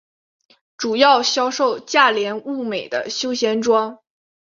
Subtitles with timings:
[0.77, 3.99] 主要销售价廉物美的休闲装。